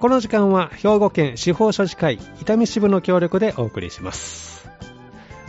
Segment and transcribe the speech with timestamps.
[0.00, 4.66] この時間は兵庫県司法書士会伊丹支部の協力でお送りします。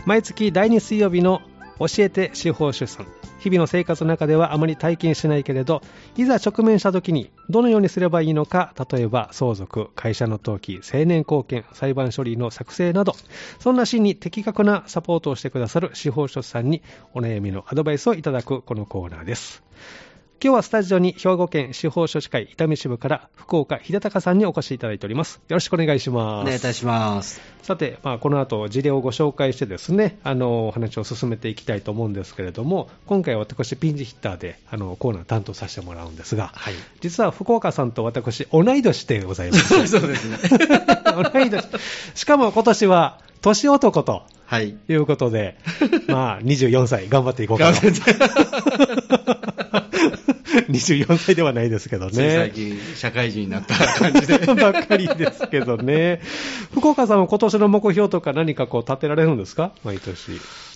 [0.04, 1.40] 毎月第2水曜日の
[1.78, 3.06] 教えて司法書士さん
[3.38, 5.80] 日々の生活の中ではあまり体験しないけれど
[6.18, 13.16] いざ直面した時にどのようにすればいいのか例えば相続会社の登記成年後見裁判処理の作成など
[13.58, 16.82] そんなシーンに的確なサポートをしてくださる司法書士さんに
[17.14, 19.62] お悩みのアドバイスをいただくこのコーナーです。
[20.44, 25.36] 今日はスタジオに兵庫県司法書士会伊丹支部から福岡秀隆さんにお越しいただいております。
[25.36, 26.42] よろしくお願いします。
[26.42, 27.40] お願いいたします。
[27.62, 36.74] さて、まあ、この後事例をご紹介してですね、あの、お話を進めていきたいと思うんですけれども、今回は私ピンチヒッターで、あの、コーナー担当させてもらうんですが、はい。
[37.00, 39.68] 実は福岡さんと私、同い年でございます。
[39.86, 40.38] そうですね。
[41.32, 41.64] 同い年。
[42.16, 44.74] しかも今年は、年男とはい。
[44.88, 45.56] いうことで、
[46.08, 47.80] まあ、24歳、頑張っていこうかと。
[50.68, 52.50] 24歳ではないですけどつい最ね。
[52.54, 54.38] 近、社会人になった感じで。
[54.54, 56.20] ばっかりですけどね。
[56.74, 59.72] 福岡さんは今年の目標とか何かこう立てられるんですか？
[59.84, 60.32] 毎年。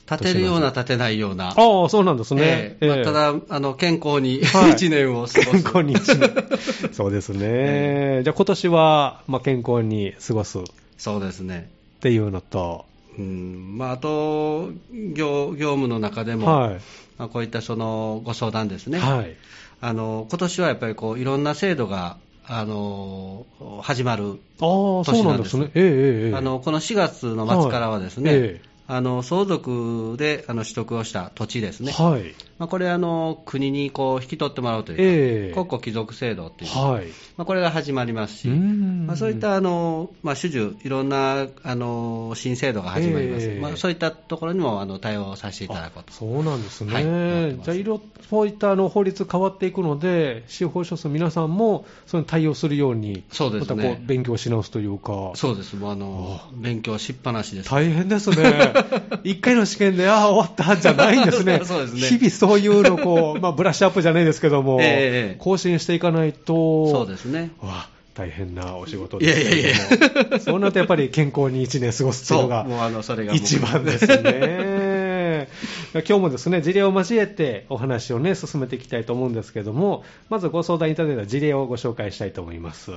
[0.09, 1.49] 立てるような、立てないような。
[1.49, 2.43] ああ、そうなんですね。
[2.45, 5.51] ええまあええただ、あの、健康にはい 一年を過ごす。
[5.51, 6.31] 健康に一年。
[6.95, 8.21] そうですね。
[8.23, 10.63] じゃあ今年は、まあ、健康に過ごすっ
[10.97, 11.69] そうですね。
[12.01, 12.85] ていうのと、
[13.19, 13.75] うん。
[13.79, 14.71] まあ、あと、
[15.15, 16.75] 業、業務の中でも、はい。
[17.19, 19.01] まあ、こういったその、ご相談ですね。
[19.01, 19.35] はい。
[19.81, 23.47] あの、今年はやっぱりこう、いろんな制度が、あの、
[23.83, 24.41] 始まる。
[24.61, 24.65] あ
[25.01, 25.71] あ、そうなんですね。
[25.75, 31.93] ええええええあの、この4月の末からはですね、はいえあの、相続であの取得をした土地ですね。
[31.93, 32.35] はい。
[32.59, 37.07] まあ、これあの、国にこう引き取ってもらうというか、ええ国庫帰属制度っていう、はい。
[37.37, 46.13] まあ、これが始まりますし、んまあ、そういったあの、まあ、種々、いろんなあの新制度が始まります、ええまあ、そういったところにもあの対応させていただこうと。
[46.13, 46.95] そうなんですね。
[46.95, 47.05] はい
[47.63, 57.71] じゃあ、いろ、そういったあの法律変わっていくので、司法書士の皆さんも、それに対応するように、そうですねまたこう、勉強し直すというか、そうです、もうあの勉強しっぱなしです。
[57.71, 58.73] 大変ですね。
[59.25, 61.61] 一回の試験で、ああ、終わったじゃないんですね。
[61.65, 67.51] そうですね日々そういうのこう、 まあ、ブラッシュアップじゃないですけども、ええ更新していかないと、そうですね。
[67.61, 69.57] わあ大変なお仕事ですけれども。
[69.57, 74.23] いやいやいやそうなるとやっぱり健康に一年過ごすっていうそう、のが、もうあの、それが一番ですね。
[75.93, 82.93] 今日もですね、事例を交えてお話をね、進めていきたいと思うんですけども、まずご相談いただいた事例をご紹介したいと思います。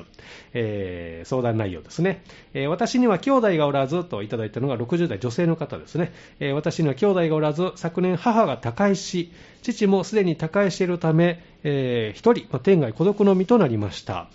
[0.54, 2.24] えー相談内容ですね、
[2.54, 6.14] えー私には兄弟がおらずといただいたのが60代女性の方ですね。
[6.40, 9.31] えー私には兄弟がおらず、昨年母が他界し、
[9.62, 14.28] 父もすでに他界しているため、えー一人、まあ天涯孤独の身となりました。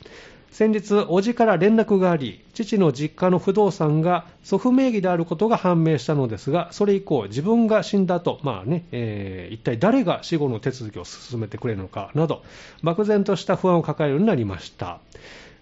[0.55, 12.45] 先日、叔父から連絡があり、父の実家の不動産が祖父名義であることが判明したのですが、それ以降、自分が死んだと、まあね、えー一体誰が死後の手続きを進めてくれるのかなど、
[12.85, 15.01] 漠然とした不安を抱えるようになりました。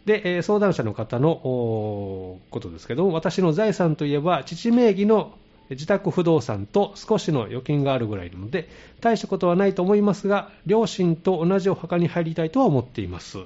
[0.04, 5.32] で、え相談者の方のことですけども、私の財産といえば、父名義の
[5.70, 8.68] 自宅不動産と少しの預金があるぐらいなので、
[9.00, 13.38] 大したことはないと思いますが、両親と同じお墓に入りたいとは思っています。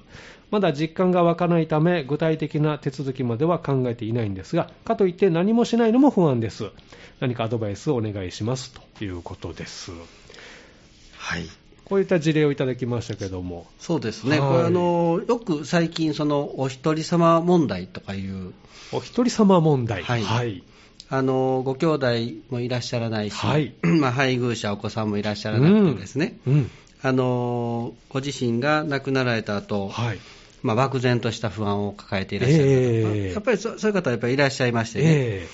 [0.50, 6.70] まだ実感が湧かないため、具体的な手続きまでは考えていないんですが、かといって何もしないのも不安です。
[7.20, 9.90] 何かアドバイスをお願いしますということです。
[11.16, 11.48] はい。
[11.84, 13.66] こういった事例をいただきましたけども。
[13.78, 18.52] そうですね、はいこれあの、よく最近、そのお一人様問題とかいう、
[18.92, 20.02] お一人様問題。
[20.02, 20.62] はいはい。
[21.08, 22.06] あのご兄弟
[22.50, 26.70] もいらっしゃらないし、はい まあ、配偶者、お子さんもいらっしゃらなくてですね、うん。
[27.02, 30.18] あのご自身が亡くなられた後、はい。
[30.66, 35.48] まあ漠然とした不安を抱えていらっしゃる方、ええやっぱりそそういう方はやっぱりいらっしゃいましてね、え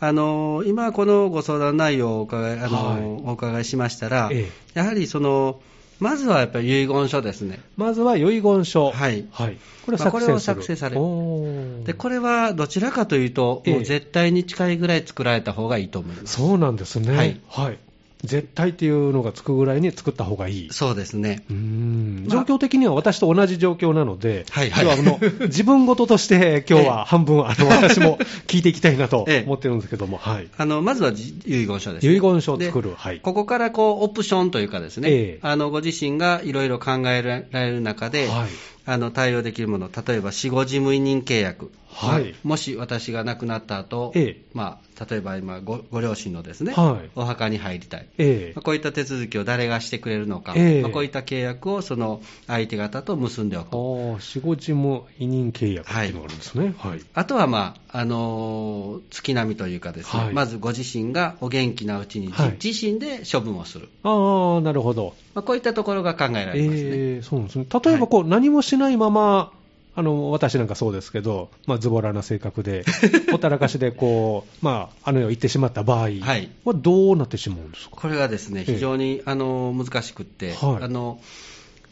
[0.00, 5.60] あの今、このご相談内容をお伺いあの、はいお伺いしましたら、えやはりその、
[5.98, 7.60] まずはやっぱり遺言書ですね。
[7.76, 8.92] まずは遺言書。
[8.92, 9.56] はいはい。
[9.84, 10.38] これを作成。
[10.38, 16.36] 作成されるで、これはどちらかというと、ええもう絶対に近いぐらい作られた方がいいと思います。
[16.36, 17.16] そうなんですね。
[17.16, 17.78] はいはい。
[18.24, 20.68] 絶対っていうのがつくぐらいに作った方がいい。
[20.72, 21.44] そうですね。
[21.50, 30.48] うーんまあ状況的には私と同じ状況なので、はいはい今日はあの 自分事として今日は半分、あの 私も聞いていきたいなとええ思ってるんですけども、はい。
[30.56, 32.14] あの、まずはじ遺言書です、ね。
[32.14, 38.48] 遺言書を作るではいここからこう、オプションというかですね、ええあの、ご自身がいろいろ考えられる中で、はい
[38.88, 41.70] あの、対応できるもの、例えば死後事務委任契約。
[41.98, 48.08] はいまあもし私が亡くなった後、ええまあ、例えば今ご、ご両親のですね、はいお墓に入りたい。
[48.18, 54.14] ええまあこういった手続きを誰がしてくれるのか、ええまあこういった契約をその相手方と結んでおく。
[54.14, 56.74] ああ、死後事務委任契約っていうのがあるんですね。
[56.78, 57.00] はい。
[57.14, 65.14] あとは、まああのー月並みというかですね、はいまずご自身がお元気なうちにじ、はい自身で処分をする、ああ、なるほど。
[65.34, 66.82] まあ、こういったところが考えられますね。
[66.84, 67.66] ええそうですね。
[67.84, 69.52] 例えばこう、何もしないまま、
[69.98, 72.84] あの私なんかそうですけど、まあ、ズボラな性格で、
[73.32, 76.20] ほったらかしでこう、まあ、あの世行ってしまった場合はい。
[76.64, 78.74] はどうなってしまうんですか、これがですね、ええ。
[78.74, 80.84] 非常にあの難しくって、はい。
[80.84, 81.20] あの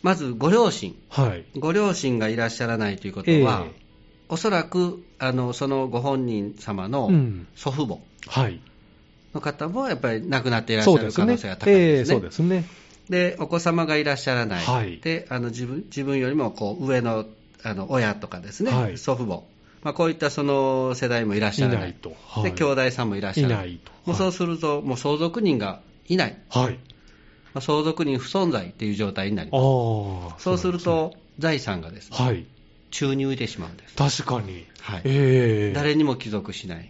[0.04, 3.82] まずご両親、はい、ご両親がいらっしゃらないということは、ええ。
[4.28, 7.48] おそらくあのそのご本人様のうん。
[7.56, 7.98] 祖父母
[8.28, 8.60] はい、
[9.34, 12.14] の方もやっぱり亡くなっていらっしゃる可能性が、高いえですね。
[12.14, 12.64] えそうですね、
[13.10, 15.00] でお子様がいらっしゃらない、はい。
[15.00, 17.26] であの自分自分よりもこう上の
[17.66, 18.98] あの親とかですね、はい。
[18.98, 19.42] 祖父母、
[19.82, 21.78] まあ、こういったその世代もいらっしゃらない。
[21.78, 22.16] いないと。
[22.26, 22.44] はい。
[22.44, 26.78] で兄弟さんもいらっしゃらないいもうそうすると、もう相続人がいない、はい、ま
[27.58, 29.64] あ、相続人不存在っていう状態になりあます。
[29.64, 32.46] あ、そうすると、財産がですね、はい、
[32.90, 33.94] 注入してしまうんです。
[33.96, 35.02] 確かに、はい。
[35.04, 35.72] ええ。
[35.74, 36.88] 誰にも帰属しない。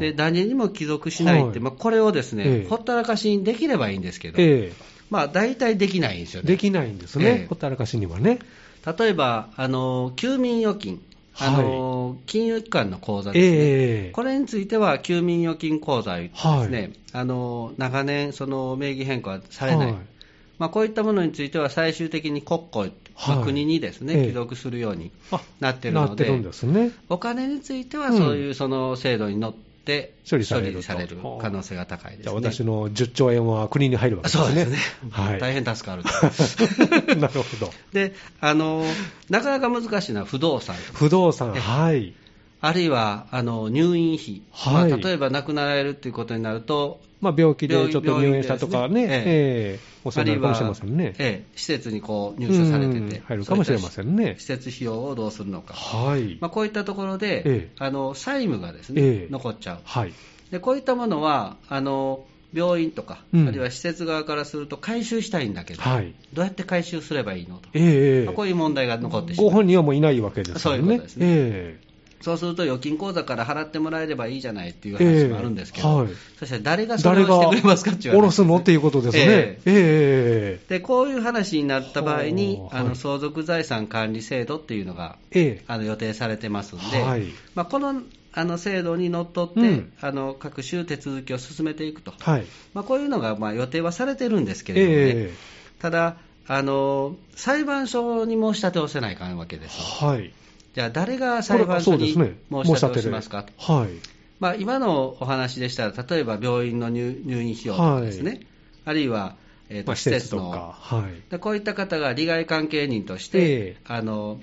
[0.00, 1.60] で、誰にも帰属しないって、はい。
[1.60, 2.68] まあ、これをですね、ええ。
[2.68, 4.72] ほったらかしにできればいいんですけど、え
[5.10, 6.46] まあ、大体できないんですよね。
[6.48, 7.46] えできないんですね、ええ。
[7.46, 8.38] ほったらかしにはね。
[8.84, 11.00] 例えば、あの、休眠預金、
[11.38, 13.58] あの、金融機関の口座ですね。
[13.60, 20.02] ええこれについては、休眠預金口座ですね、あの長年、その名義変更はされない、はい。
[20.58, 22.86] まあ、こういったものについては、最終的に国庫、
[23.26, 23.44] まあはい。
[23.44, 24.26] 国にですね、ええ。
[24.26, 26.90] 帰属するようにあなってるので、ですね。
[27.08, 28.18] お金については、うん。
[28.18, 32.22] そういうその制度に乗って処理されるとされる可能性が高いですね。
[32.24, 34.44] じゃあ私の10兆円は国に入るわけですね。
[34.44, 34.78] そうですね、
[35.10, 35.40] はい。
[35.40, 36.08] 大変助かると
[37.16, 37.72] なるほど。
[37.92, 38.84] であの、
[39.28, 42.14] なかなか難しいのは不動産不動産、えはい。
[42.64, 44.90] あるいはあの入院費、はい。
[44.90, 49.22] まあ、例えば亡くなられるということになると、まあ、病気で病ちょっと入院したとかね、ね。
[49.26, 49.92] ええ。
[50.04, 51.14] お世話になるかもしれませんね。
[51.18, 54.36] ええ施設にこう入所されてうんて、入るかもしれませんね。
[54.38, 56.38] 施設費用をどうするのか、はい。
[56.40, 57.68] まあ、こういったところで、ええ。
[57.80, 59.28] あの債務がですね、ええ。
[59.28, 59.78] 残っちゃう。
[59.82, 60.12] はい。
[60.52, 63.48] で、こういったものはあの病院とか、うん。
[63.48, 66.14] あるいは施設側からすると回収したいんだけど、はい。
[66.32, 68.24] どうやって回収すればいいのと、ええ。
[68.24, 69.46] まあこういう問題が残ってしまう。
[69.46, 70.94] ご本人はもういないわけですそうよね。
[70.94, 71.26] いうことですね。
[71.28, 71.80] え
[72.22, 76.08] そうすると預金口座から払ってもらえればいいじゃないっていうえ話もあるんですけど、はい。
[76.38, 79.22] そしたら誰がそれをしてくれますかっていう話下ろすのっていうことですね。
[79.24, 79.60] ええ。
[79.66, 82.96] えでこういう話になった場合にほ、うあのはい。
[82.96, 85.64] 相続財産管理制度っていうのがええ。
[85.66, 87.24] あの予定されてますんで、はい。
[87.54, 88.02] まあ、この
[88.34, 89.92] あの制度にのっとって、うん。
[90.00, 92.46] あの各種手続きを進めていくと、はい。
[92.74, 95.34] まあ、こういうのがまあ予定はされてるんですけれどもね、え
[95.80, 96.16] ただ
[96.48, 100.04] あの、裁判所に申し立てをせないかんわけでえす。
[100.04, 100.32] はい。
[100.74, 102.12] じゃあ、誰がこ裁れ判所に。
[102.12, 103.44] 申し立てをしますか？
[103.44, 103.72] と。
[103.72, 103.90] はい。
[104.40, 108.40] まあ、今のお話でしたら、例えば病院の入入院費用とかですね、
[108.84, 109.36] あるいは、
[109.68, 110.76] えーとまあ、施施設設の、とか。
[110.80, 111.30] はい。
[111.30, 114.40] でこういった方が利害関係人として、ええあの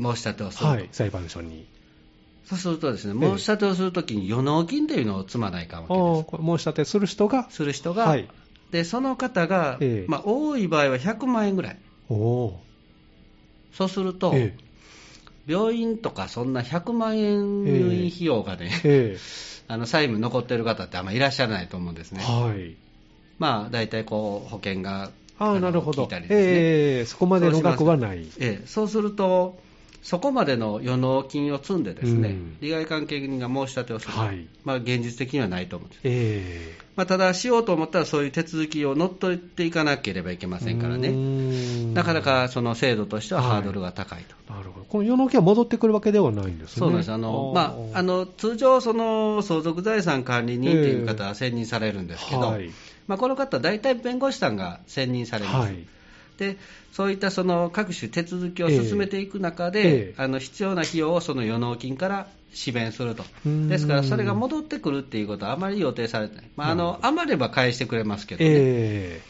[0.00, 0.88] 申し立てをすると、はい。
[0.92, 1.66] 裁判所に。
[2.46, 7.56] そうするとですね、ええ申し立てをするときに、予納金というのを積まないかんわけああ、でこれ申し立てする人が、す。
[7.56, 8.28] する人が、はい
[8.70, 11.76] でその方が、ええまあ、多い場合は100万円ぐらい、
[12.08, 12.60] おお
[13.72, 14.52] そうすると、ー。
[15.48, 19.18] え病院とかそんな100万円入院費用がね、ええ
[19.66, 22.22] あの債務残ってる方ってあんまりいらっしゃらないと思うんですえね。
[22.22, 22.74] はい。
[23.38, 26.28] まあ、大体こう保険がああ、のなるほど聞いたり。
[26.28, 28.26] ですねええそこまでの額はない。
[28.38, 29.58] ええ、そうすると、
[30.04, 32.56] そこまでの予納金を積んでですね、うん。
[32.60, 34.46] 利害関係人が申し立てをする、はい。
[34.62, 36.84] まあ、現実的にはないと思うんです、ええ。
[36.94, 41.94] まあ、ただ、しようと思ったら、そういう手続きを乗っ取っていかなければいけませんからね、ん。
[41.94, 43.50] なかなかその制度としてははい。
[43.52, 44.52] ハードルが高いと。
[44.52, 44.84] なるほど。
[44.84, 46.80] この世の金は戻ってくるわけではないんですね。
[46.80, 47.10] そうなんです。
[47.10, 52.68] あのまあ、あの通常、その相続財産管理人という方は選任されるんですけど、はい。
[53.06, 55.86] まあ、この方、大体弁護士さんが選任されます、はい。
[56.38, 56.56] で
[56.92, 60.14] そういったその各種手続きを進めていく中で、ええ。
[60.16, 63.24] あの必要な費用をその予納金から支弁すると。
[63.44, 69.20] ですからそれが戻ってくるっていうことはあまり予定されてない、まあ、あの余れば返してくれますけどね、え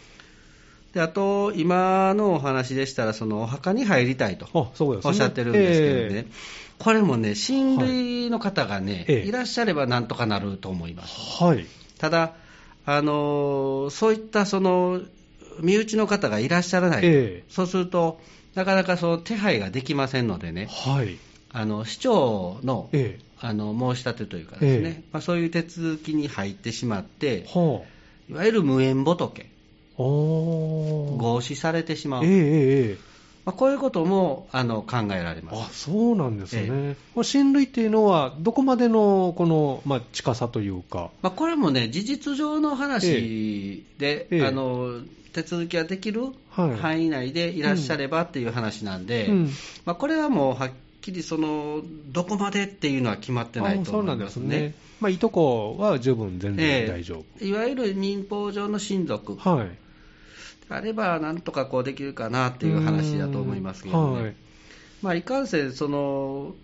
[0.95, 4.49] であと今のお話でしたら、そのお墓に入りたいと。
[4.53, 6.33] おっしゃってるんですけどね、え
[6.79, 9.33] これもね、親類の方がね、ええい。
[9.33, 11.43] らっしゃればなんとかなると思います。
[11.43, 11.67] えはい。
[11.99, 12.35] ただ、
[12.87, 15.01] あのそういったその
[15.61, 17.45] 身内の方がいらっしゃらない、ええ。
[17.49, 18.21] そうすると、
[18.55, 21.19] なかなかその手配ができませんのでね、はい。
[21.53, 23.25] あの市長の,、ええ。
[23.41, 25.05] あの申し立てというかですね、ええ。
[25.13, 27.83] まあ、そういう手続きに入ってしまって、は
[28.29, 29.47] いわゆる無縁仏、
[29.97, 33.14] 合死されてしまう、ええええええ
[33.45, 35.85] まあ、こういうこともあの考えられまあす。
[35.85, 44.47] そうなんですね、えこれ親類っていうのは、どこまでのこの、まあ、近さというか、まあ、これもね、事実上の話で、ええ。
[44.47, 45.01] あの
[45.35, 46.77] 手続きができるはい。
[46.77, 49.51] 範囲内でいらっしゃればっていう話なんで、うん。
[49.85, 50.71] まあ、これはもうはっ
[51.01, 51.83] きりその
[52.13, 59.77] どこまでっていうのは決まってないとあそう思ますすないんでねね。、まあ、いとこは十分全然大丈夫、いわゆる民法上の親族はい、
[60.75, 64.35] あればなんとかこうできるかなっていう話だと思いますけどね、はい
[65.03, 66.55] まあ、いかんせんその、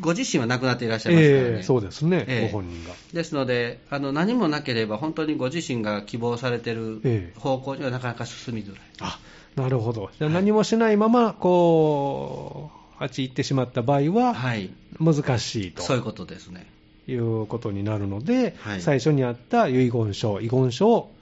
[0.00, 1.48] ご自身は亡くなっていらっしゃいますからね。
[1.56, 2.94] ええそうですね、ええご本人が。
[3.14, 8.80] ですのであの、何もなければ、本当にご自身が希望されているええ方向にはなかなか進みづらい。
[9.00, 9.18] あ
[9.56, 10.10] なるほど。
[10.18, 12.70] じゃあ何もしないまま、こ
[13.00, 14.70] う、あっち行ってしまった場合は、はい、
[15.00, 16.66] 難しいとそういうことですね。
[17.08, 21.12] いうことになるので、はい最初にあった遺言書、遺言書を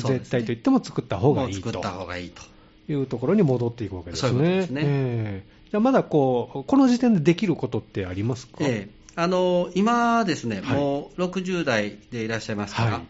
[0.00, 2.42] そう絶対と言っても作った方がいいと作った方がいいと。
[2.88, 4.30] いうところに戻っていくわけですね。
[4.30, 13.02] そうですねええじゃあまだこう、この時点でできることってありますか、ええあの今ですね、はいもう60代でいらっしゃいますから、はい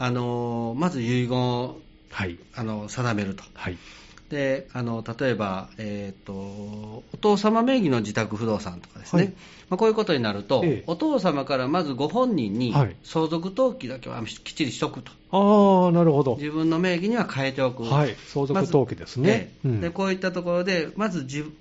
[0.00, 1.78] あのまず遺言を
[2.10, 2.38] はい。
[2.54, 3.42] あの定めると。
[3.54, 3.78] はい。
[4.30, 9.32] であの例えば、えーと、お父様名義の自宅不動産とかですね、はい
[9.70, 16.36] まあ、こういうことになると、ええお父様からまずご本人にはい相続登記だけはきっちりしとくと、ああ、なるほど。
[16.36, 18.16] 自分の名義には変えておく、はい。
[18.26, 19.52] 相続登記ですね。
[19.62, 21.52] まうんでこういったところで、まず自分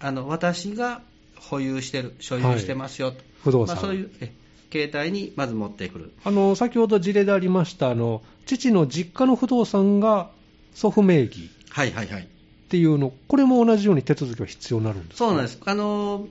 [0.00, 1.02] あの私が
[1.36, 3.76] 保有してる、所有してますよと、不動産。
[3.76, 4.32] まあ、そういうえ
[4.72, 6.12] 携帯にまず持ってくる。
[6.24, 10.30] あの、先ほど事例でありました、あの、父の実家の不動産が
[10.74, 12.22] 祖父名義はいはいはい。
[12.22, 12.26] っ
[12.68, 15.18] ていうの、これも同じように手続きは必要になるんですか？
[15.18, 15.60] そうなんです。
[15.64, 16.26] あの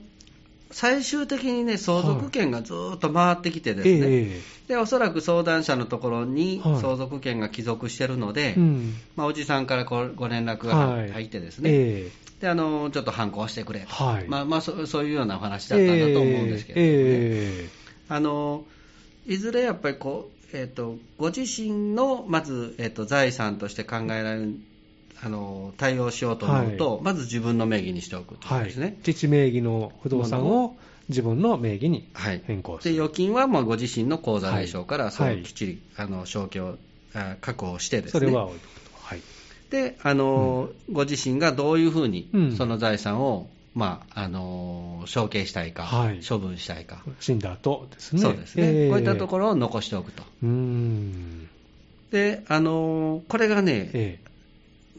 [0.72, 6.80] 最終的にね、相続権がずーっと回ってきてですね、えで、おそらく相談者のところにはい。
[6.80, 8.94] 相続権が帰属してるので、えうん。
[9.14, 12.10] まあ、おじさんからごご連絡がはい入ってですね、え
[12.40, 14.24] であのちょっと反抗してくれと、はい。
[14.26, 17.14] まあまあそ、そういうようなお話だえったんだと思うんですけれどもね、
[17.64, 17.68] え
[18.08, 18.64] あの
[19.28, 24.54] いずれやっぱりこう、えー、とご自身のまず、えー、と財産として考えられる
[25.22, 28.96] あの対応しようと思うと、まず自分の名義にしておくというはいことですね。。
[29.02, 30.76] 父名義の不動産を
[31.08, 32.94] 自分の名義にはい、変更する。
[32.94, 36.76] で預金はもうご自身の口座でしょうから、はいそうきっちりあの証券を
[37.14, 38.90] あ確保してですね、それは置いとくと。
[39.02, 39.22] はい。
[39.70, 48.20] であの、ご自身がどういうふうにうんその財産を、まあ、あの承継したいか、はい処分したいか、死んだ後ですね。
[48.20, 50.22] そうですね、ええこういったところを残しておくと。
[50.42, 51.48] うーん。
[52.10, 54.18] であのこれがね、え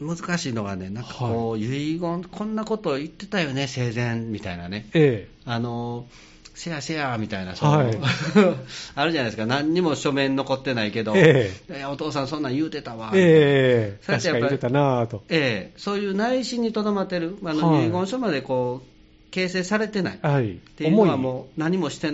[0.00, 5.34] 難しいのがね、なんかこう、遺言、こんなこと言ってたよね、生前みたいなね、ええ。
[5.44, 6.06] あの
[6.54, 7.96] せやせやみたいな、はい。
[8.96, 13.98] あるじゃないですか、何にも書面残ってないけど、えいやお父さん、そんなん言うてたわ、ええ。
[13.98, 15.22] えそうやってやっぱり確かに言ってたなぁと。
[15.28, 15.78] ええ。
[15.78, 17.88] そういう内心にとどまってる、あのはい。
[17.88, 20.16] 遺言書までこう形成されてない。
[20.16, 20.58] っはい。
[20.76, 22.12] ていうのはもう何もして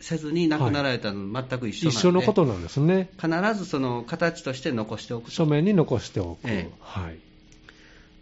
[0.00, 3.10] せずに亡くなられたの全く一緒一緒のことなんですね。
[3.20, 5.30] 必ずその形として残しておくと。
[5.30, 6.38] 書面に残しておく。
[6.44, 7.18] ええはい。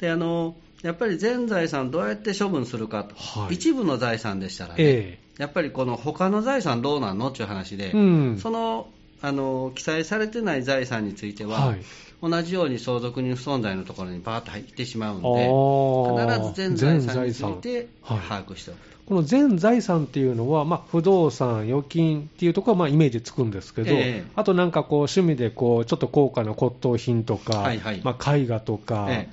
[0.00, 8.38] であのやっぱり全財産どうやって処分するかと、はい一部の財産でしたらね、えやっぱりこの他の財産どうなんのっていう話で、えうん。
[8.38, 8.88] その
[9.22, 11.82] あの記載されてない財産については、はい
[12.22, 18.93] 同じように相続人不存在のところにバーッと入ってしまうんあーで、必ず全財産につい全て把握しておくと。
[19.06, 24.30] この全財産っていうのは、まあ、不動産、預金っていうところはまあイメージつくんですけど、ええ。
[24.34, 28.00] あとなんかこう趣味でこうちょっと高価な骨董品とか、はいはい。
[28.02, 29.28] まあ、絵画とか、え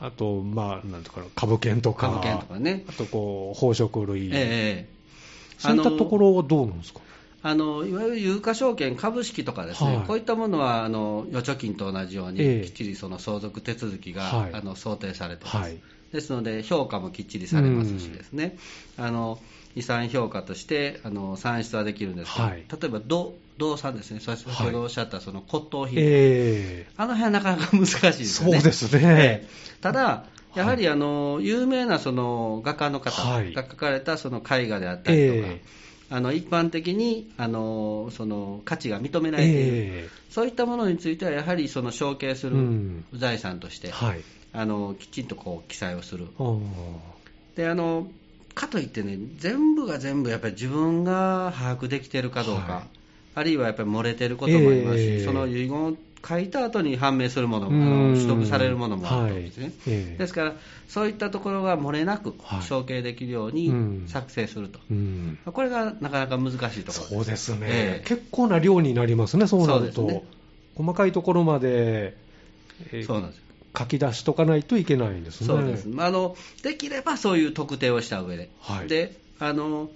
[0.00, 2.84] あと、まあ、なんていうかな株券とか、株券とかね。
[2.88, 4.30] あとこう宝飾類、
[5.58, 7.00] そういったところはどうなんですか？
[7.44, 10.06] あのいわゆる有価証券、株式とかですね、はい。
[10.06, 12.66] こういったものはあの預貯金と同じように、ええ。
[12.66, 14.54] きっちりその相続手続きが、はい。
[14.54, 15.78] あの想定されてます、はい
[16.14, 18.56] ですので、評価もきっちりされますしうんですね、
[18.96, 19.38] あの
[19.74, 22.64] 遺産評価としてあの算出はできるんですけど、はい。
[22.70, 28.60] 例えば動動産ですね、先ほどおっしゃったその骨董品、えあの辺はなかなか難しいですよね。
[28.60, 29.00] そうですね。
[29.02, 29.48] ええ。
[29.80, 33.52] ただ、やはりあの有名なその画家の方はい。
[33.52, 35.60] が描かれたその絵画であったりとか、え
[36.10, 40.08] あの一般的にあのその価値が認められている、え。
[40.30, 43.04] そういったものについては、やはりその承継するうん。
[43.12, 44.20] 財産として、はい。
[44.54, 46.28] あのきちんとこう記載をする。
[47.56, 48.06] であの
[48.54, 52.84] かといってね、全部が全部やっぱり自分が把握できているかどうか、はい。
[53.34, 55.24] あるいはやっぱり漏れてることもありますし、ええ。
[55.24, 55.96] その遺言を
[56.26, 57.84] 書いた後に判明するものも、うん。
[57.84, 59.64] あの取得されるものもあると思うんですね。
[59.64, 59.74] はい。
[59.88, 60.18] ええ。
[60.18, 60.54] ですから、
[60.86, 62.62] そういったところが漏れなくはい。
[62.62, 64.04] 承継できるよううにん。
[64.06, 65.38] 作成すると、うん。
[65.44, 67.14] これがなかなか難しいところです。
[67.14, 68.08] そうですね、ええ。
[68.08, 70.22] 結構な量になりますね、そうなると、ね。
[70.76, 72.14] 細かいところまで、
[72.92, 73.42] えーそうなんですよ
[73.76, 75.46] 書き出しとかないといけないんですね。
[75.46, 78.88] そうです、あのできればそういう特定をした上で、はい。
[78.88, 79.90] であの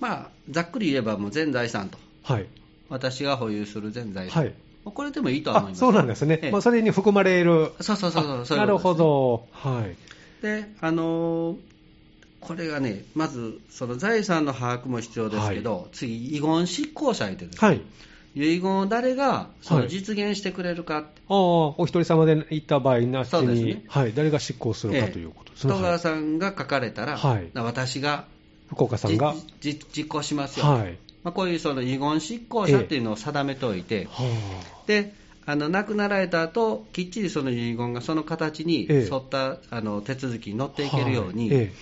[0.00, 2.46] まあ、ざっくり言えばもう全財産と、はい、
[2.88, 4.54] 私が保有する全財産、はい。
[4.84, 5.78] これでもいいとは思います。
[5.78, 6.50] あそうなんですね、ええ。
[6.50, 11.56] まあ、それに含まれる、そうそうそうそう、そういなるほど、はい、で、あのー
[12.40, 17.82] これがね、まずその財産の把握も必要ですけど、次、遺言執行者いてですね、はい、
[18.34, 19.84] 遺言を誰がそはい。
[19.84, 23.84] の実現してくれるか、ああ、お一人様で行った場合に、あっちに、そうですね。
[23.88, 25.12] はい、誰が執行するかええ。
[25.12, 25.72] ということですね。
[25.72, 27.50] 戸川さんが書かれたら、はい。
[27.54, 28.26] 私が
[28.68, 29.34] 福岡さんが。
[29.60, 30.98] 実行しますよ、はい。
[31.24, 34.24] まあ、こういうその遺言執行者っていうのを定めておいて、は
[34.86, 35.12] で
[35.44, 39.08] あの亡くなられた後きっちりその遺言がその形にええ。
[39.10, 40.86] 沿った、あの手続きに乗ってあ。
[40.86, 41.58] いけるように、はい。
[41.62, 41.72] え。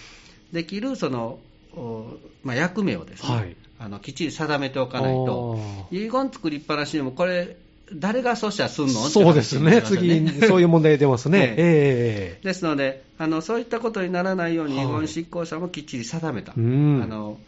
[0.52, 1.38] できるその、
[1.76, 2.06] お
[2.42, 7.56] まあ、役目をですね、はいあのきっちり定めておかないと、あ遺言作りっぱなしでも、これ、
[7.92, 9.80] 誰がそうしたらすんのーそうですね。
[9.82, 11.54] 次そういう問題出ますね。
[11.56, 12.44] ええ。
[12.44, 14.86] ですのであの、そういったことにならないように、はい。
[14.86, 17.00] 遺言執行者もきっちり定めた、うん。
[17.02, 17.38] あの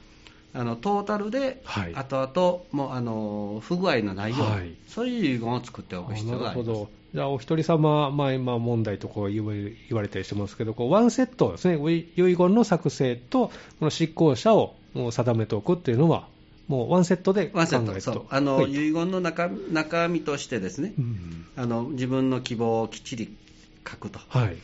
[0.52, 1.94] あのトータルで、はい。
[1.94, 4.70] 後々もうあの不具合のないように、はい。
[4.88, 6.68] そういう遺言を作っておくあ必要があります。
[6.68, 7.00] なるほど。
[7.12, 9.44] じゃあ、お一人様、まあ、今問題とこう言
[9.90, 13.52] われたりしてますけど、こうワンセットですね、遺遺言の作成と、こ
[13.86, 16.28] の執行者をもう定めておくっていうのは、
[16.68, 17.76] もうワンセットで考えると。
[17.76, 18.72] ワンセット、あの、はい。
[18.72, 21.46] 遺言の中中身としてですね、うん。
[21.56, 23.36] あの自分の希望をきっちり
[23.88, 24.56] 書くと、はい。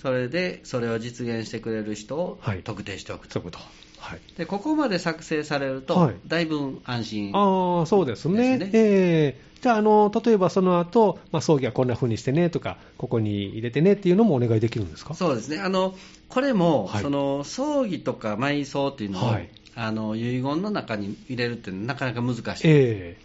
[0.00, 2.62] それでそれを実現してくれる人をはい。
[2.62, 3.52] 特定しておくと、そうい。
[3.98, 4.20] はい。
[4.36, 6.14] でここまで作成されると、はい。
[6.26, 8.58] だいぶ安心、ああ、そうですね。
[8.72, 9.52] ええ。
[9.60, 15.14] じゃあ、あの、例えばその後、まあ、葬儀はこんな風にしてねとか、ここに入れてねっていうのもお願いできるんですか？
[15.14, 15.94] そうですね、あの
[16.28, 17.02] これも、はい。
[17.02, 22.62] その葬儀とか埋葬っていうのを、はいあの遺言の中に入れるっていうのはなかなか難しい。
[22.64, 23.16] え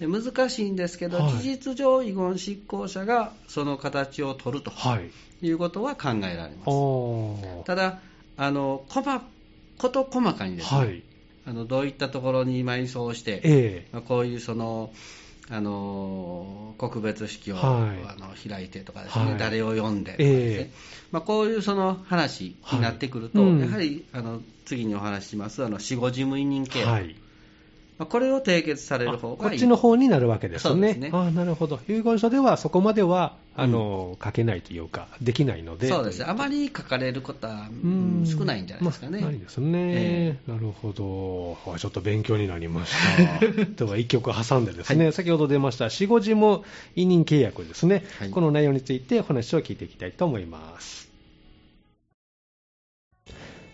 [0.00, 5.10] で難しいんですけど、はい事実上、遺言執行者がその形を取るとえはい。
[5.40, 7.60] いうことは考えられあます。
[7.60, 7.64] あ。
[7.64, 8.00] ただ、
[8.36, 9.20] あの細
[9.78, 11.02] こと細かにですね、はい。
[11.46, 14.90] あのどういったところに埋葬して、ええまあこういうその、
[15.50, 18.06] あの告別式を、はい。
[18.06, 19.38] あの開いてとかですね、はい。
[19.38, 20.70] 誰を呼んでとかえですね、え
[21.10, 23.50] まあ、こういうその話になってくると、はい。
[23.50, 23.60] うん。
[23.60, 27.16] やはりあの次にお話ししますあの死後事務委任契約、はい。
[27.98, 30.94] まあ、これを締結される方がいいこっちの方になるわけですね。
[30.94, 31.80] すねああ、なるほど。
[31.88, 35.88] 遺言書ではそこまでは、あの、書けないというか、できないので。
[35.88, 37.90] そうですあまり書かれることは、うう
[38.22, 39.20] ん少ないんじゃないですかね。
[39.20, 41.58] まあないですね、えなるほど。
[41.74, 42.92] あちょっと勉強になりまし
[43.40, 43.46] た。
[43.84, 46.62] では、一曲挟んでですね、先ほど出ました、死後事務
[46.94, 51.10] 委任契約ですね、はいこの内容についてお話を聞いていきたいと思います。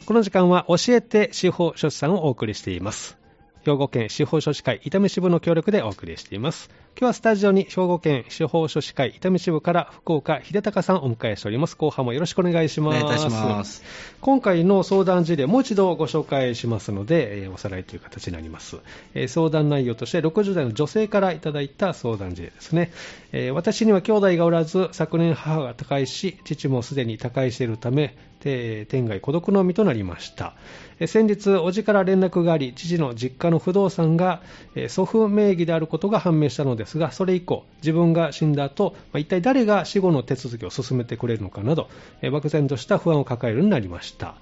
[0.07, 3.23] この時間は教えて司法書士さんをお送りしています。
[3.64, 6.68] 兵庫県司法書士会伊丹支部の協力でお送りしています。
[6.96, 11.74] 今日はスタジオに兵庫県司法書士会伊丹支部から福岡秀隆さんをお迎えしております。
[11.74, 13.03] 後半もよろしくお願いします。
[13.03, 13.83] お願いいたします。
[14.20, 18.77] 今回の相談事例、もう一度ご紹介しますので、えーおさらいという形になります。
[19.14, 22.92] えー相談内容として、60代の女性からいただいた相談事例ですね。
[23.33, 30.52] えー私には兄弟がおらず、昨年母が他界し、父もすでに他界しているため、で天涯孤独の身となりました。
[31.00, 34.42] え先日、叔父から連絡があり、父の実家の不動産が、
[34.76, 41.88] え祖父名義であることが判明したのですが、それ以降、自分が死んだ後、まあ一体誰が死後の手続きを進めてくれるのかなど、
[42.22, 44.37] え漠然とした不安を抱えるようになりました。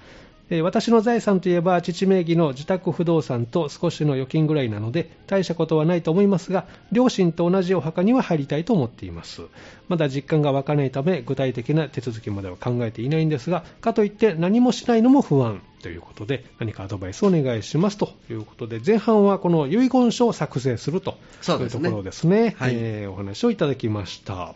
[0.50, 9.42] えー私の財産といえば父名義の自宅不動産と少しの預金ぐらいなので大したことはないと思いますが両親と同じお墓には入りたいと思っています。
[9.88, 15.62] まだ実感が湧かないため具体的な手続きまでは考えていないんですがかといって何もしないのも不安。
[15.83, 21.16] ということで何かアドバイスをお願いしますということで前半はこの遺言書を作成すると
[21.48, 22.55] いうところですね。
[22.57, 22.74] はい。
[22.76, 24.55] えーお話をいただきました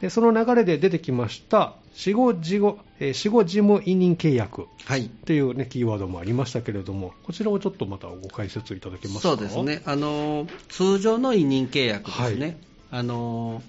[0.00, 5.06] でその流れで出てきました死後事後えー死後事務委任契約はい。
[5.06, 9.28] っていう、ね、キーワードもありましたけれども、こちらをちょっとまたご解説いただけますか？
[9.28, 12.46] そうですね、あの通常の委任契約ですね、
[12.90, 13.00] はい。
[13.00, 13.62] あの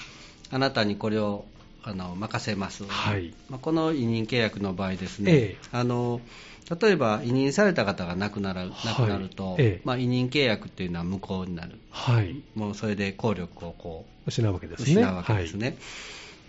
[0.52, 1.46] あなたにこれを
[1.84, 3.34] あの任せます、はい。
[3.50, 5.68] まあ、この委任契約の場合ですね、ええ。
[5.72, 6.22] あの
[6.82, 9.82] 例えば委任された方が亡くなる亡くなると、ええ。
[9.84, 14.86] まあ、委任契約っていうのは無効になる、はい、もうそれで効力をこう失うわけですね。
[14.86, 15.76] 失うわけですね。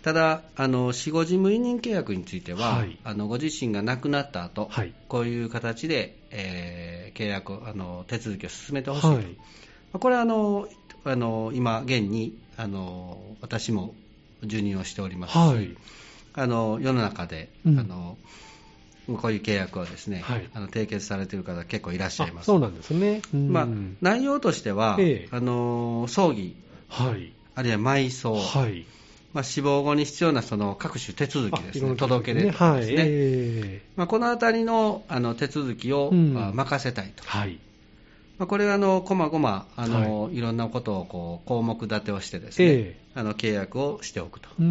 [0.02, 2.98] ただ、あの死後事務委任契約については、はい。
[3.04, 4.92] あのご自身が亡くなった後、はい。
[5.08, 9.24] こういう形で、えー契約あの手続きを進めてほしいと、はい。
[9.24, 9.30] ま
[9.94, 10.66] あこれはあの
[11.04, 13.94] あの今、現にあの私も
[14.42, 15.76] 受任をしておりますし、はい。
[16.34, 17.78] あの世の中で、うん。
[17.78, 18.16] あの
[19.06, 20.48] こういう契約をですね、はい。
[20.54, 22.44] あの締結されている方、結構いらっしゃいます。
[22.44, 23.22] あそうなんですね。
[23.34, 23.48] うん。
[23.48, 23.66] まあ、
[24.00, 25.36] 内容としては、ええ。
[25.36, 26.56] あの葬儀、
[26.88, 28.86] はい、あるいは埋葬、はい、
[29.32, 36.34] まあ、死亡後に必要なその各種手続きですね、あいろんな届け出とかはい、ですね、えまあ、このあたりのあの手続きを、うん。
[36.34, 37.58] まあ任せたいと、ーはい、
[38.42, 44.48] まあ、これはあのこまごまあの、い、ろんなことをこう項目立てをしてですね、えあの契約をしておくと。
[44.48, 44.62] あ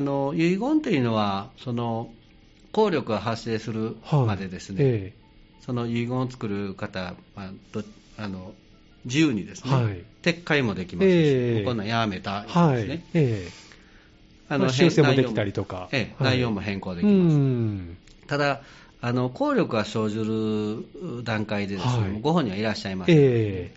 [0.00, 2.10] の遺言というのはその
[2.72, 5.12] 効力が発生するはい、までですね、え
[5.60, 7.84] その遺言を作る方、まあど
[8.18, 8.52] あの
[9.04, 10.02] 自由にですね、はい。
[10.22, 11.54] 撤回もできますし、ええ。
[11.54, 12.88] もうこんなんやめたですはい。
[12.88, 13.04] ね、。
[13.14, 13.48] え。
[14.48, 15.88] あまあ修正も変できたりとか。
[16.18, 17.36] 内容も変更でえきます。
[17.36, 17.96] うん。
[18.26, 18.62] ただ
[19.02, 21.86] あの、効力が生じる段階でです。
[21.98, 22.20] ね、はい。
[22.20, 23.72] ご本人はいらっしゃいます、え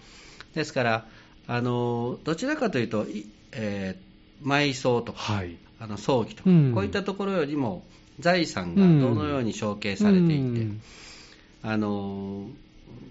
[0.53, 1.05] ですから
[1.47, 5.55] あの、どちらかというと、いえー埋葬とか、はい。
[5.79, 6.71] あの葬儀とか、うん。
[6.73, 7.83] こういったところよりも、
[8.19, 10.81] 財産がどのように承継されていって、うん。
[11.63, 12.47] あの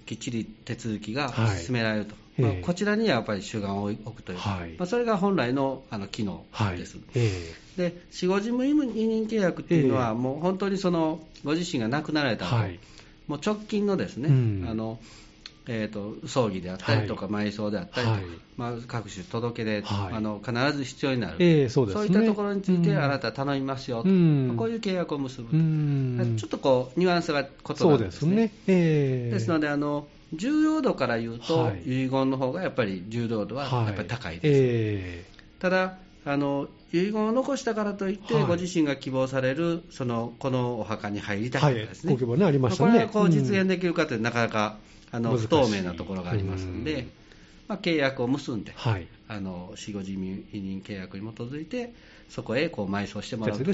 [0.04, 1.58] きっちり手続きがはい。
[1.58, 4.70] 進められると、ええまあこちらにはやっぱり主眼を置くというか、はい。
[4.78, 6.78] まあ、それが本来のあの機能はい。
[6.78, 6.98] です。
[7.14, 7.54] え。
[7.76, 10.14] で死後事務委任契約っていうのは、ええ。
[10.14, 12.78] もう本当にそのご自身が亡くなられた後、はい。
[13.26, 14.66] もう直近のですね、うん。
[14.68, 14.98] あの
[15.68, 18.24] えー、と葬儀であったりとか、埋葬であったりとか、はい。
[18.56, 20.14] まあ、各種届け出、はい。
[20.14, 22.04] あの必ず必要になる、ええそうですね。
[22.06, 22.98] いったところについて、うん。
[22.98, 24.48] あなた頼みますよと、うん。
[24.48, 26.36] まあこういう契約を結ぶと、うん。
[26.36, 28.34] ちょっとこうニュアンスが異なそうるんですね。
[28.34, 28.52] ですね。
[28.66, 29.34] ええ。
[29.34, 32.04] ですのであの、重要度から言うと、はい。
[32.04, 33.86] 遺言の方がやっぱり重要度ははい。
[33.86, 34.44] やっぱり高いです。
[34.44, 35.24] え
[35.58, 38.44] ただあの、遺言を残したからといって、はい。
[38.44, 42.04] ご自身が希望されるそのこのお墓に入りたいとかです。
[42.04, 42.92] ね、ご希望ね、ありましたね。
[42.92, 43.60] これがこう実うん。
[43.60, 44.78] 現できるかというとなかなか
[45.10, 47.10] あの不透明なところがありますので、うん。
[47.68, 49.06] まあ、契約を結んで、はい。
[49.28, 51.92] あの死後事務委任契約に基づいて、
[52.28, 53.58] そこへこう埋葬してもらう。
[53.58, 53.64] と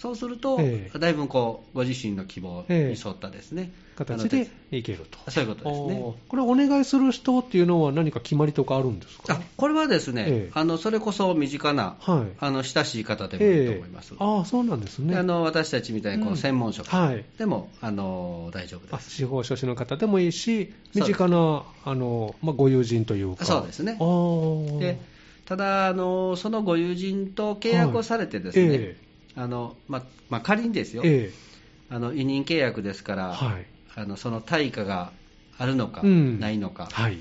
[0.00, 5.30] そうすると、ええだいぶこうご自身の希望に沿ったですね、形でいけると。
[5.30, 6.02] そういうことですね。
[6.26, 9.34] これ、お願いする人っていうのは何か決まりとかあるんですか？
[9.34, 12.36] あこれはですね、ええあのそれこそ身近な、はい。
[12.40, 14.14] あの親しい方でもいいと思います。
[14.14, 15.12] ええああ、そうなんですね。
[15.12, 17.22] であの私たちみたいにこうんう専門職はい。
[17.38, 19.10] でも、あの大丈夫あです。
[19.10, 23.98] 司法書士の方でもいいし、身近なあの、まあ、ご友人というか、そうですね
[24.80, 24.98] で
[25.44, 28.96] ただあの、そのご友人と契約をされてですね、え
[29.40, 31.94] あのまあまあ、仮にですよ、ええ。
[31.94, 33.66] あの委任契約ですから、はい。
[33.96, 35.12] あのその対価が
[35.58, 36.38] あるのか、うん。
[36.38, 37.18] ないのか、はい。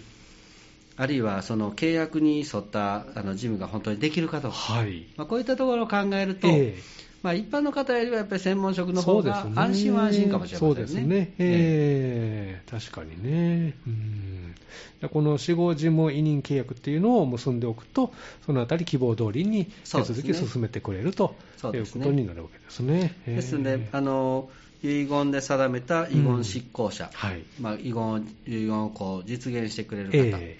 [0.97, 5.07] あるいはその契約に沿ったあの事務が本当にできるかどうか、はい。
[5.15, 6.77] まあ、こういったところを考えると、え
[7.21, 10.75] まあ、一般の方よりはやっぱり専門職えの方が安心は安心かもしれませんね。
[10.75, 11.33] そうですね。
[11.39, 13.75] ええ確かにね。
[13.85, 14.55] うん
[15.01, 18.13] でこの死後事務委任契約っていうのを結んでおくと、
[18.45, 21.35] そのあたり希望通りに手続き進めてくれると
[21.73, 23.15] いうことになるわけですね。
[23.25, 24.49] ええですので、あの
[24.83, 27.43] 遺言で定めた遺言執行者、はい。
[27.59, 30.57] まあ、遺言を遺言をこう実現してくれる方、え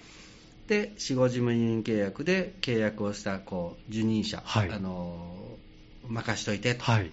[0.66, 5.49] で死後事務委任契約で契約をしたこう受任者、はいあの
[6.10, 7.10] 任しといてと、えはい。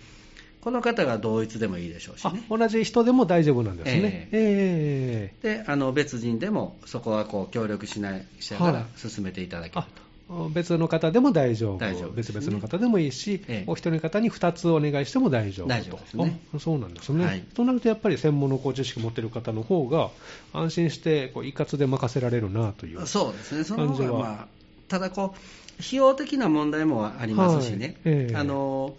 [0.62, 2.44] この方が同一でもいいでしょうしあね。
[2.50, 4.28] 同じ人でも大丈夫なんですね。
[4.32, 5.60] ええ。
[5.60, 8.86] であの別人でもそこはこう協力しないしながらはい。
[9.10, 9.88] 進めていただけるあ
[10.30, 12.14] と、別の方でも大丈夫、大丈夫ね。
[12.18, 13.64] 別々の方でもいいし、ええ。
[13.66, 15.74] お一人の方に2つお願いしても大丈夫と。
[15.74, 16.40] 大丈夫ですね。
[16.54, 17.42] あそうなんですね、はい。
[17.54, 20.10] となるとやっぱり専門のこう知識を持っている方の方が
[20.52, 23.08] 安心してこう一括で任せられるなという。
[23.08, 24.48] そうですね、その方が、まあ、
[24.90, 28.14] ただこう、費用的な問題もありますしね、はい。
[28.14, 28.36] ええ。
[28.36, 28.96] あの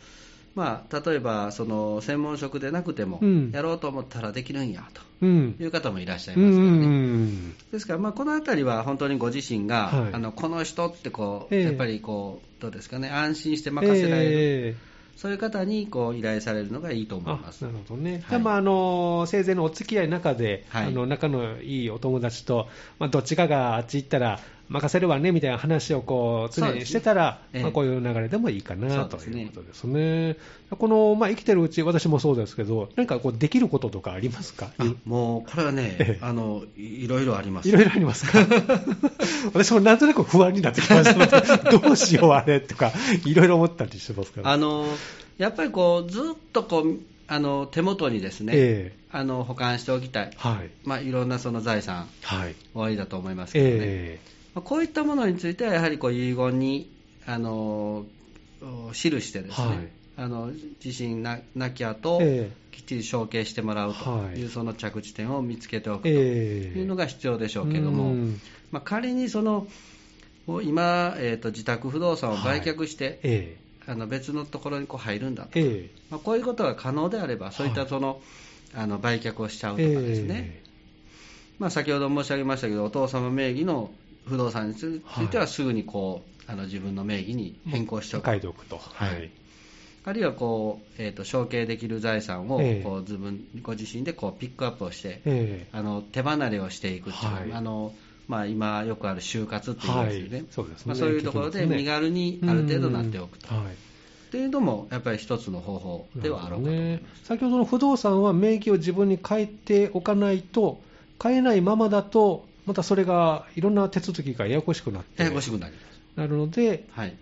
[0.55, 3.51] まあ、例えばその専門職でなくても、うん。
[3.53, 4.89] やろうと思ったらできるんや
[5.21, 5.55] うん。
[5.55, 6.87] という方もいらっしゃいますからね。
[6.87, 10.15] んですから、まあ、このあたりは本当にご自身が、はい。
[10.15, 11.63] あのこの人ってこう、ええ。
[11.65, 14.89] やっぱりこうどうですかね、安心して任せられる、ええ。
[15.17, 17.63] そういう方にこう依頼されるのがいいと思いあます。
[17.63, 18.39] なるほどね、はい。
[18.39, 20.87] でまあ、あの生前のお付き合いの中で、はい。
[20.87, 30.37] あの仲のいいお友達と、まあ、どっちかがあっち行ったら任せるわねみたいな話をこう常にしてたら、ねええまあ、こういう流れでもいいかなということですね。
[30.71, 34.71] この、まあ、生きてるうち、私もそうですけど、何かこうできることとかありますか？
[34.79, 37.69] あもうこれはね、ええあのいいろいろあります。
[37.69, 38.39] いろいろありますか？
[39.55, 41.57] 私もなんとなく不安になってきました。
[41.71, 42.93] どうしようあれとか、
[43.25, 44.43] いろいろ思ったりしてますか？
[44.43, 44.51] ら。
[44.53, 44.87] あの
[45.39, 50.71] やっぱりこうずっとこうあの手元にですね、えあの保管しておきたいえ、はい。
[50.85, 52.55] まあ、いろんなその財産はい。
[52.75, 56.91] おありだと思いますけどね、えまあこういったものについてはやはりこう遺言に
[57.27, 58.05] あの
[58.63, 59.89] お記してですね、はい。
[60.17, 60.51] あの
[60.85, 64.41] 自身な亡きえ後、えきっちり承継してもらうとはい。
[64.41, 66.79] いうその着地点を見つけておくとええ。
[66.79, 68.41] いうのが必要でしょうけども、うん。
[68.73, 69.67] まあ、仮にその
[70.63, 73.57] 今、えーと、自宅不動産を売却して、え
[73.87, 75.91] あの別のところにこう入るんだと、ええ。
[76.11, 78.21] まあ、こういうことが可能であれば、そういったその、
[78.75, 80.63] あの売却をしちゃうとかですね、
[81.59, 83.91] まあ、先ほど申し上げましたけど、お父様名義の
[84.29, 85.29] 不動産につい。
[85.29, 88.79] ては、すぐにこう、あの自分の名義に変更しておく、書いておくと。
[88.79, 89.31] はい。
[90.05, 92.83] あるいはこう、えー、と承継できる財産をええ。
[92.83, 95.69] こう自分ご自身でこうピックアップをして、ええ。
[95.73, 97.53] あの手離れをしていくっていう、はい。
[97.53, 97.93] あの
[98.27, 100.47] まあ、今よくある就活っていうんですよね、はい。
[100.51, 100.75] そうね。
[100.87, 103.49] まあ、そういうところで身軽にある程度なっておくと。
[103.49, 107.25] っていうのもやっぱり一つの方法ではあろうかと思いねます。
[107.25, 110.79] 先ほどの不動産は名義を自分に変えておかないと、
[111.23, 115.99] 変えないままだと、またそれがいろんな手続きがややこしくなってややこしくなります。
[116.17, 117.17] なるので、はい。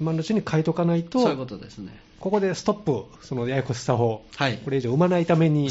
[0.00, 2.00] 今のうちに書いとかないと、そういうことですね。
[2.20, 5.68] ここでストップ、そのややこしさを、はいこれ以上生まないために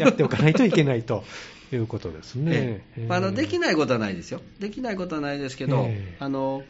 [0.00, 1.22] やっておかないといけないと
[1.72, 2.52] いうことですね。
[2.52, 4.40] ええまああのできいないことはないですよ。
[4.58, 6.64] できないことはないですけど、ええあの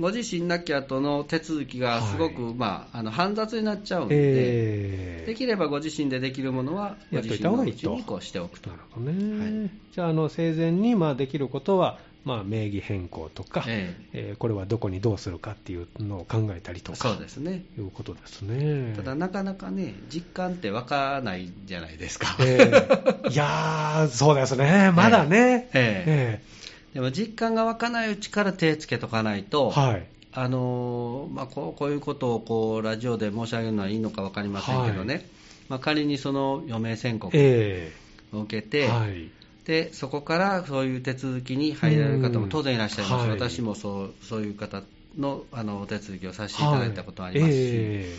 [0.00, 8.76] ご自身なき後の手続きがすごく、はいまあ、あの煩雑になっちゃうので、えできればご自身でできるものは、ご自身のうちにこうしておくとな。
[8.76, 9.38] るほどね。
[9.38, 17.64] はいじゃあ、あの生前にまあできることは、まあ、名義変更とか、ええーこれはどこにどうするかっていうのを考えたりとか、そうですね。
[17.76, 18.94] いうことですね。
[18.96, 22.36] ただ、なかなかね、実感って湧かないじゃないですか。
[22.40, 25.68] えーいやー、そうですね、まだね。
[25.74, 26.59] ええ
[26.94, 30.06] でも実感が湧かないうちから手つけとかないと、ーはい。
[30.32, 35.24] あのーまあ、こうこういうことをこうラジオで申し上げるのはいいのか分かりませんけどね、はい。
[35.68, 37.92] まあ、仮にその余命宣告え
[38.32, 39.30] を受けーて、はい。
[39.64, 43.30] でそこからそういう手続きに入られる方も当然いらっしゃいます、はい。
[43.30, 44.82] 私もそうそういう方
[45.18, 48.16] のあのお手続きをさせていただいたことはありますし、え。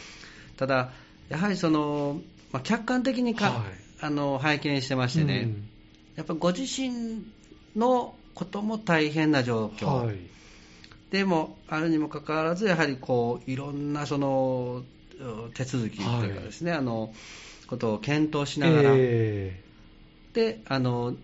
[0.57, 0.91] ただ、
[1.29, 4.03] やはりその、まあ、客観的にか、はい。
[4.03, 5.69] あの拝見してましてね、うん。
[6.17, 7.23] やっぱご自身
[7.75, 10.17] のことも大変な状況、はい。
[11.11, 14.83] でもあるにもかかわらず、やはりこういろんなその
[15.19, 17.13] う手続きというかですね、あの
[17.67, 19.61] ことを検討しながら、え
[20.33, 21.15] であの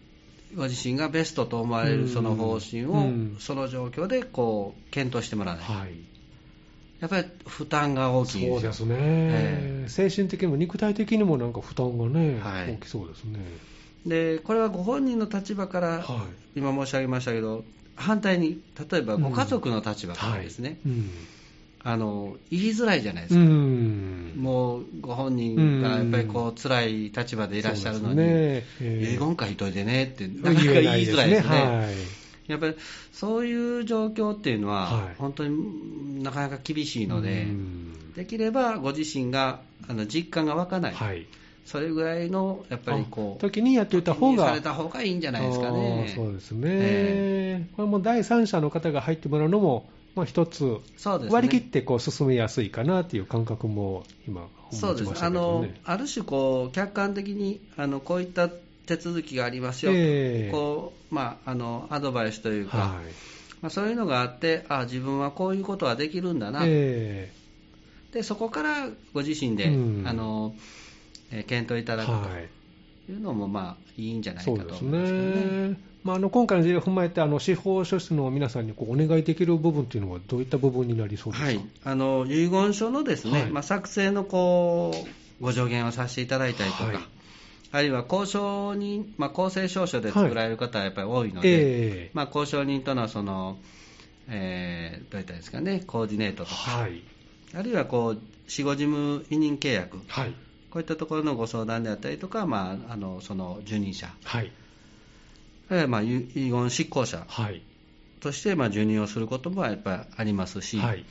[0.56, 2.02] ご自身がベストと思われうん。
[2.04, 3.38] るその方針を、うん。
[3.40, 5.92] その状況でこう検討してもらわないはい。
[7.00, 8.54] やっぱり負担が大きいんでよ。
[8.60, 9.86] そうですすね、え。
[9.88, 12.74] 精神的にも肉体的にもなんか負担がね、はい。
[12.74, 13.40] 大きそうですね。
[14.06, 20.18] でこれはご本人の立場から、は今申し上げましたけど、反対に、例えばご家族の立場い。
[20.18, 21.10] からですね、うん。
[21.84, 24.34] あの言いづらいじゃないですうか、ん。
[24.36, 31.50] もうご本人がやっぱりこう辛い立場でいらっしゃるのに、ねえ遺ー言書いといてねって、なかなか言いづらいですね。
[31.50, 32.52] はい。
[32.52, 32.76] やっぱり
[33.12, 41.28] そういう状況っていうのは、はい本当になかなか厳しいので、うんできればご自身があの実感が湧かない、はい。
[41.68, 46.14] それぐらいのやっぱりこう、時にやっておいた方がされた方がいいんじゃないですかね。
[46.16, 55.24] そうですね、えこれも第三者の方が入ってもらうのも、まあ、一つ割り切ってこう進めやすいかなっていう感覚も今、そうです。
[55.24, 55.66] あの。
[55.84, 60.52] ある種こう、客観的にあのこういった手続きがありますよ、ええ。
[60.52, 62.88] こうまあ、あのアドバイスというか、はい。
[63.62, 67.30] まあ、そういうのがあって、あ自分はこういうことはできるんだな、え。
[68.14, 70.08] でそこからご自身で、うん。
[70.08, 70.56] あの
[71.32, 72.14] えー検討いただくと。
[72.14, 73.14] い。
[73.14, 75.68] うのも、まあ、いいんじゃないかと思いますよね。
[75.70, 75.78] ね。
[76.04, 83.52] まあ、あの今回の事例を踏まえて、あの司法書士の皆さんにこうお願いできる部分というのは、どういった部分になりそうですか、はい、あの遺言書のですね、はい。
[83.52, 84.94] まあ、作成のこ
[85.40, 86.98] うご助言をさせていただいたりとか、はい。
[87.72, 91.62] あるいは交渉人、まあ、公正証書で作られる方はやっぱり多いので、え
[92.06, 92.12] え。
[92.14, 93.58] まあ、交渉人とのその、
[94.30, 97.02] えーどういったらいいですかね、コーディネートとか、はい、
[97.56, 100.34] あるいはこう死後事務委任契約、はい、
[100.78, 104.52] こういったところのご相談であったりとか、まあ、あのその受任者、はい、
[105.72, 107.26] えーまあ、遺遺言執行者。
[107.28, 107.64] はい、
[108.20, 111.04] としてまあ受任をすることもやっぱりありますし、はい。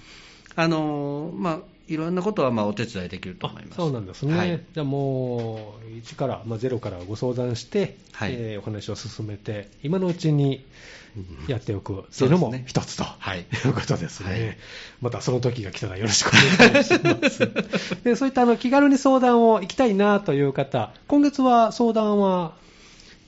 [0.56, 3.76] あのまあ、いろんなことはまあお手伝いできると思います。
[3.76, 4.60] そうなんですね、はい。
[4.74, 8.32] じゃあもう1から、まあ、0からご相談して、はい。
[8.34, 10.64] えーお話を進めて、今のうちに
[11.46, 12.64] やっておくっていうのもそうですね。
[12.68, 13.40] 一つと、はい。
[13.40, 14.56] いうことですね、はい。
[15.02, 16.30] またその時が来たらよろしくお
[16.72, 17.38] 願いします。
[18.02, 22.54] でそういったあの気軽に相談を行きたいなという方、今月は相談は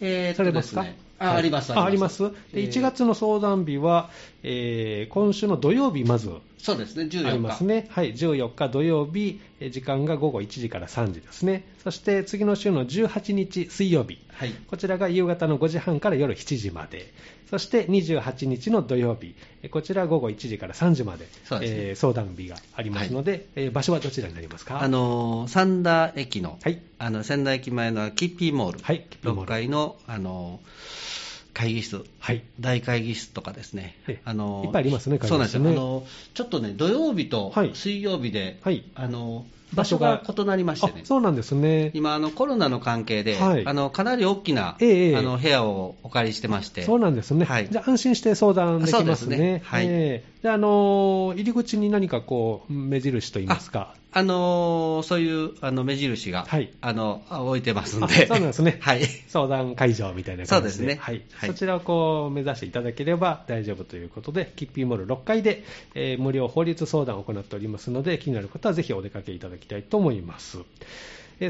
[0.01, 2.23] されますか、ですねあはいあります、ああります？
[2.23, 2.69] でえー。
[2.71, 4.11] 1月の相談日は、
[4.43, 7.27] えー今週の土曜日、まずそうですね、14日。
[7.29, 7.87] ありますね。
[7.91, 11.65] はい、14日土曜日、えー時間が午後1時から3時ですね。
[11.85, 14.19] そして次の週の18日水曜日。
[14.33, 14.53] はい。
[14.69, 17.13] こちらが夕方の5時半から夜7時まで。
[17.51, 21.31] そして28日の土曜日、えーこちら午後1時から3時まで、ね
[21.63, 24.83] えー相談日がありますので、えー場所はどちらになりますか？
[24.83, 32.43] あのー三田駅の、はいあの仙台駅前のキッピーモール、はいキッピーモール6階の、あのー会議室、はい。
[32.61, 33.97] 大会議室とかですね。
[34.07, 37.71] ええ、あのーいっぱいありますねそうなんですよ、あのーちょっとね、土曜日とはい。
[37.75, 38.85] 水曜日で、はい。
[38.95, 41.01] あのー場所が異なりましてね。
[41.03, 41.91] あ、そうなんですね。
[41.93, 43.67] 今あの、コロナの関係で、はい。
[43.67, 47.45] あのかなり大きな、ええあの部屋をお借りしてまして、そうなんですね。
[47.45, 47.69] はい。
[47.71, 49.15] じゃあ安心して相談できますね。
[49.17, 49.63] そうですね。
[49.65, 49.87] はい。
[49.87, 53.95] えーじゃあ、あのー入り口に何かこう、目印といいますか。
[54.11, 58.79] あのーそういうあの目印が、はいあのあ置いてますんあで、そうなんですね。
[58.83, 60.87] はい、相談会場みたいな感じで。
[60.87, 61.23] ですねはい。
[61.35, 65.63] はいそちらをこう、目指していただければ大丈夫ということで、キッピーモール6階で、
[65.95, 70.59] えー無料法律相談を行っておりますので、気になる方はぜひお出かけいただきたいと思います。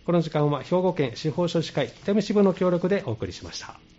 [0.09, 3.79] この時間は兵庫県司法書士会伊丹支部の協力でお送りしました。